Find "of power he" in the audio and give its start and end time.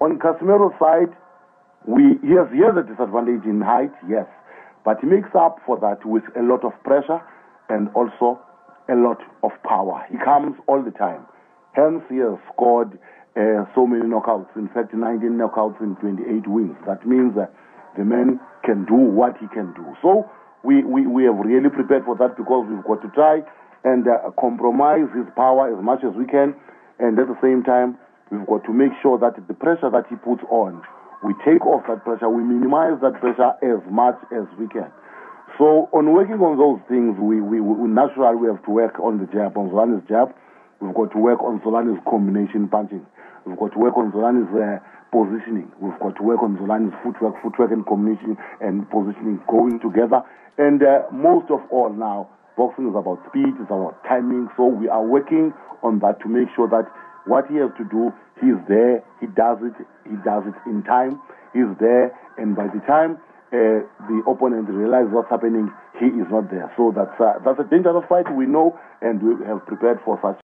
9.42-10.16